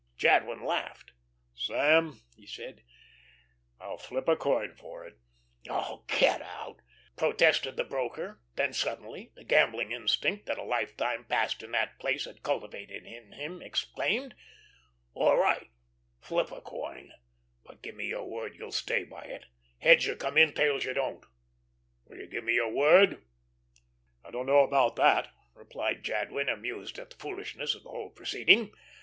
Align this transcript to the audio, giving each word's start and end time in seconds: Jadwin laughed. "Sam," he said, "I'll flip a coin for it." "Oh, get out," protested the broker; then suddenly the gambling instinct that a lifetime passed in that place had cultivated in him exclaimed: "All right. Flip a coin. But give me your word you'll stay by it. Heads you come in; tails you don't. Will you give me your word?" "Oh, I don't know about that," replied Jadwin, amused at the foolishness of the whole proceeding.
Jadwin 0.17 0.65
laughed. 0.65 1.11
"Sam," 1.53 2.21
he 2.35 2.47
said, 2.47 2.81
"I'll 3.79 3.99
flip 3.99 4.27
a 4.27 4.35
coin 4.35 4.73
for 4.73 5.05
it." 5.05 5.19
"Oh, 5.69 6.05
get 6.07 6.41
out," 6.41 6.77
protested 7.15 7.77
the 7.77 7.83
broker; 7.83 8.41
then 8.55 8.73
suddenly 8.73 9.31
the 9.35 9.43
gambling 9.43 9.91
instinct 9.91 10.47
that 10.47 10.57
a 10.57 10.63
lifetime 10.63 11.25
passed 11.25 11.61
in 11.61 11.71
that 11.73 11.99
place 11.99 12.25
had 12.25 12.41
cultivated 12.41 13.05
in 13.05 13.33
him 13.33 13.61
exclaimed: 13.61 14.33
"All 15.13 15.37
right. 15.37 15.69
Flip 16.19 16.51
a 16.51 16.61
coin. 16.61 17.13
But 17.63 17.83
give 17.83 17.93
me 17.93 18.07
your 18.07 18.27
word 18.27 18.55
you'll 18.55 18.71
stay 18.71 19.03
by 19.03 19.25
it. 19.25 19.45
Heads 19.77 20.07
you 20.07 20.15
come 20.15 20.35
in; 20.35 20.53
tails 20.53 20.83
you 20.83 20.95
don't. 20.95 21.23
Will 22.05 22.17
you 22.17 22.25
give 22.25 22.43
me 22.43 22.55
your 22.55 22.73
word?" 22.73 23.21
"Oh, 24.25 24.29
I 24.29 24.31
don't 24.31 24.47
know 24.47 24.63
about 24.63 24.95
that," 24.95 25.29
replied 25.53 26.03
Jadwin, 26.03 26.49
amused 26.49 26.97
at 26.97 27.11
the 27.11 27.17
foolishness 27.17 27.75
of 27.75 27.83
the 27.83 27.89
whole 27.91 28.09
proceeding. 28.09 28.71